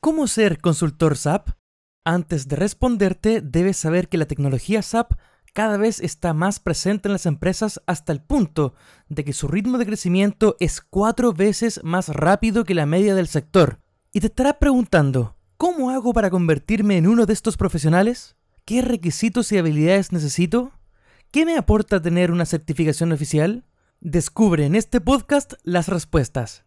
[0.00, 1.50] ¿Cómo ser consultor SAP?
[2.04, 5.14] Antes de responderte, debes saber que la tecnología SAP
[5.52, 8.74] cada vez está más presente en las empresas hasta el punto
[9.08, 13.26] de que su ritmo de crecimiento es cuatro veces más rápido que la media del
[13.26, 13.80] sector.
[14.12, 18.36] Y te estarás preguntando, ¿cómo hago para convertirme en uno de estos profesionales?
[18.64, 20.70] ¿Qué requisitos y habilidades necesito?
[21.32, 23.64] ¿Qué me aporta tener una certificación oficial?
[24.00, 26.64] Descubre en este podcast las respuestas.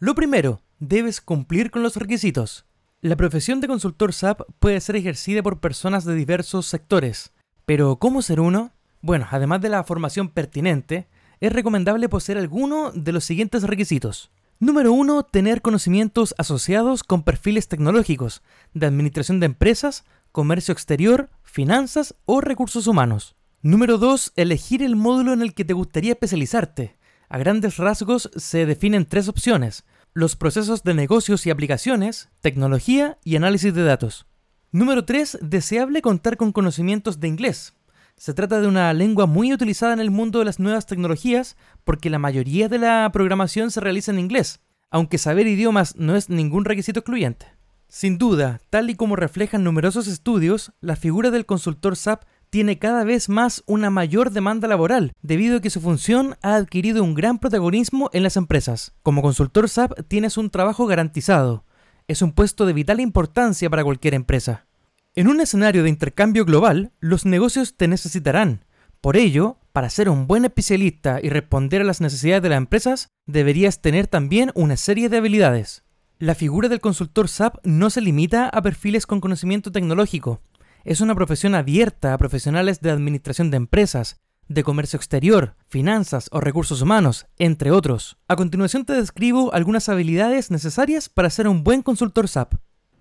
[0.00, 2.64] Lo primero, debes cumplir con los requisitos.
[3.02, 7.32] La profesión de consultor SAP puede ser ejercida por personas de diversos sectores,
[7.66, 8.72] pero ¿cómo ser uno?
[9.02, 11.08] Bueno, además de la formación pertinente,
[11.40, 14.30] es recomendable poseer alguno de los siguientes requisitos.
[14.58, 15.22] Número 1.
[15.24, 18.42] Tener conocimientos asociados con perfiles tecnológicos,
[18.74, 23.36] de administración de empresas, comercio exterior, finanzas o recursos humanos.
[23.62, 24.34] Número 2.
[24.36, 26.98] Elegir el módulo en el que te gustaría especializarte.
[27.30, 29.84] A grandes rasgos se definen tres opciones.
[30.12, 34.26] Los procesos de negocios y aplicaciones, tecnología y análisis de datos.
[34.72, 35.38] Número 3.
[35.40, 37.74] Deseable contar con conocimientos de inglés.
[38.16, 42.10] Se trata de una lengua muy utilizada en el mundo de las nuevas tecnologías porque
[42.10, 44.58] la mayoría de la programación se realiza en inglés,
[44.90, 47.46] aunque saber idiomas no es ningún requisito excluyente.
[47.86, 53.04] Sin duda, tal y como reflejan numerosos estudios, la figura del consultor SAP tiene cada
[53.04, 57.38] vez más una mayor demanda laboral, debido a que su función ha adquirido un gran
[57.38, 58.92] protagonismo en las empresas.
[59.02, 61.64] Como consultor SAP tienes un trabajo garantizado,
[62.08, 64.66] es un puesto de vital importancia para cualquier empresa.
[65.14, 68.64] En un escenario de intercambio global, los negocios te necesitarán.
[69.00, 73.08] Por ello, para ser un buen especialista y responder a las necesidades de las empresas,
[73.26, 75.84] deberías tener también una serie de habilidades.
[76.18, 80.42] La figura del consultor SAP no se limita a perfiles con conocimiento tecnológico.
[80.84, 84.16] Es una profesión abierta a profesionales de administración de empresas,
[84.48, 88.16] de comercio exterior, finanzas o recursos humanos, entre otros.
[88.28, 92.54] A continuación te describo algunas habilidades necesarias para ser un buen consultor SAP.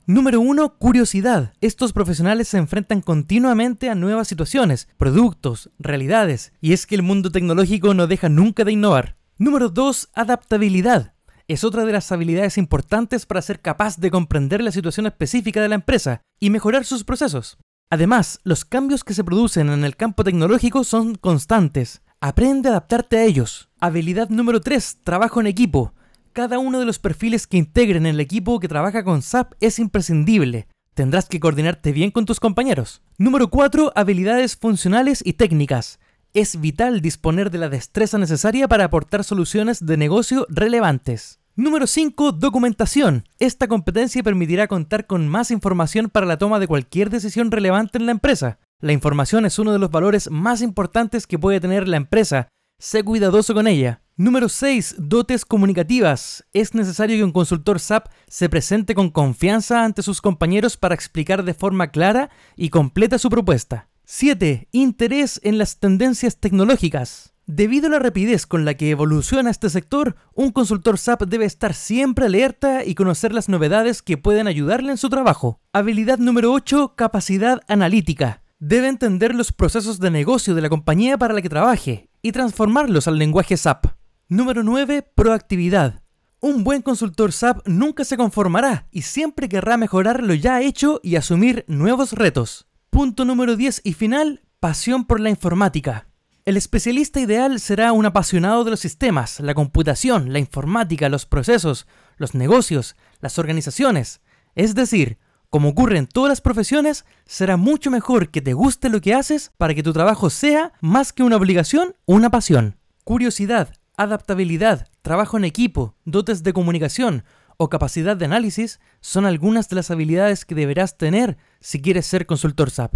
[0.05, 0.77] Número 1.
[0.77, 1.53] Curiosidad.
[1.61, 7.31] Estos profesionales se enfrentan continuamente a nuevas situaciones, productos, realidades, y es que el mundo
[7.31, 9.15] tecnológico no deja nunca de innovar.
[9.37, 10.09] Número 2.
[10.13, 11.13] Adaptabilidad.
[11.47, 15.69] Es otra de las habilidades importantes para ser capaz de comprender la situación específica de
[15.69, 17.57] la empresa y mejorar sus procesos.
[17.91, 22.03] Además, los cambios que se producen en el campo tecnológico son constantes.
[22.21, 23.69] Aprende a adaptarte a ellos.
[23.79, 24.99] Habilidad número 3.
[25.03, 25.93] Trabajo en equipo.
[26.31, 30.67] Cada uno de los perfiles que integren el equipo que trabaja con SAP es imprescindible.
[30.93, 33.01] Tendrás que coordinarte bien con tus compañeros.
[33.17, 33.93] Número 4.
[33.95, 35.99] Habilidades funcionales y técnicas.
[36.35, 41.38] Es vital disponer de la destreza necesaria para aportar soluciones de negocio relevantes.
[41.59, 42.31] Número 5.
[42.31, 43.27] Documentación.
[43.37, 48.05] Esta competencia permitirá contar con más información para la toma de cualquier decisión relevante en
[48.05, 48.59] la empresa.
[48.79, 52.47] La información es uno de los valores más importantes que puede tener la empresa.
[52.79, 54.01] Sé cuidadoso con ella.
[54.15, 54.95] Número 6.
[54.99, 56.45] Dotes comunicativas.
[56.53, 61.43] Es necesario que un consultor SAP se presente con confianza ante sus compañeros para explicar
[61.43, 63.89] de forma clara y completa su propuesta.
[64.05, 64.69] 7.
[64.71, 67.33] Interés en las tendencias tecnológicas.
[67.51, 71.73] Debido a la rapidez con la que evoluciona este sector, un consultor SAP debe estar
[71.73, 75.59] siempre alerta y conocer las novedades que pueden ayudarle en su trabajo.
[75.73, 78.43] Habilidad número 8, capacidad analítica.
[78.59, 83.07] Debe entender los procesos de negocio de la compañía para la que trabaje y transformarlos
[83.07, 83.87] al lenguaje SAP.
[84.27, 86.03] Número 9, proactividad.
[86.41, 91.15] Un buen consultor SAP nunca se conformará y siempre querrá mejorar lo ya hecho y
[91.15, 92.67] asumir nuevos retos.
[92.91, 96.08] Punto número 10 y final, pasión por la informática.
[96.49, 101.85] El especialista ideal será un apasionado de los sistemas, la computación, la informática, los procesos,
[102.17, 104.21] los negocios, las organizaciones.
[104.55, 105.19] Es decir,
[105.51, 109.51] como ocurre en todas las profesiones, será mucho mejor que te guste lo que haces
[109.59, 112.77] para que tu trabajo sea, más que una obligación, una pasión.
[113.03, 117.25] Curiosidad, adaptabilidad, trabajo en equipo, dotes de comunicación
[117.57, 122.25] o capacidad de análisis son algunas de las habilidades que deberás tener si quieres ser
[122.25, 122.95] consultor SAP.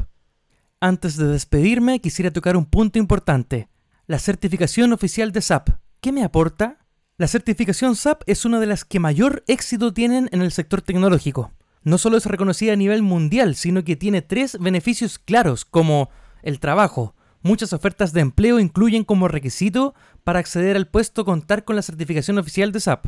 [0.85, 3.69] Antes de despedirme, quisiera tocar un punto importante.
[4.05, 5.69] La certificación oficial de SAP.
[6.01, 6.79] ¿Qué me aporta?
[7.17, 11.53] La certificación SAP es una de las que mayor éxito tienen en el sector tecnológico.
[11.83, 16.09] No solo es reconocida a nivel mundial, sino que tiene tres beneficios claros, como
[16.41, 17.15] el trabajo.
[17.43, 22.39] Muchas ofertas de empleo incluyen como requisito para acceder al puesto contar con la certificación
[22.39, 23.05] oficial de SAP.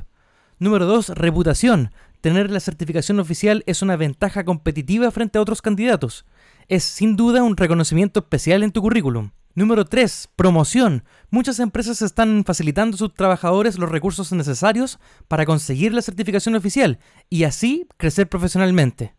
[0.60, 1.10] Número 2.
[1.10, 1.92] Reputación.
[2.25, 6.25] Tener la certificación oficial es una ventaja competitiva frente a otros candidatos
[6.68, 9.30] es sin duda un reconocimiento especial en tu currículum.
[9.54, 10.30] Número 3.
[10.36, 11.04] Promoción.
[11.30, 16.98] Muchas empresas están facilitando a sus trabajadores los recursos necesarios para conseguir la certificación oficial
[17.30, 19.13] y así crecer profesionalmente.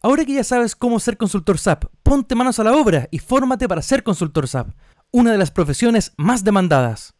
[0.00, 3.66] Ahora que ya sabes cómo ser consultor SAP, ponte manos a la obra y fórmate
[3.66, 4.68] para ser consultor SAP,
[5.10, 7.15] una de las profesiones más demandadas.